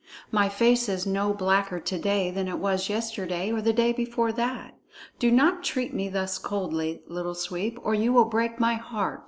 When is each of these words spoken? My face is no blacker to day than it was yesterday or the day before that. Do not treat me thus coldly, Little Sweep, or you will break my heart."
My 0.31 0.49
face 0.49 0.89
is 0.89 1.05
no 1.05 1.31
blacker 1.31 1.79
to 1.79 1.99
day 1.99 2.31
than 2.31 2.47
it 2.47 2.57
was 2.57 2.89
yesterday 2.89 3.51
or 3.51 3.61
the 3.61 3.71
day 3.71 3.93
before 3.93 4.31
that. 4.31 4.73
Do 5.19 5.29
not 5.29 5.63
treat 5.63 5.93
me 5.93 6.09
thus 6.09 6.39
coldly, 6.39 7.03
Little 7.05 7.35
Sweep, 7.35 7.77
or 7.83 7.93
you 7.93 8.11
will 8.11 8.25
break 8.25 8.59
my 8.59 8.73
heart." 8.73 9.19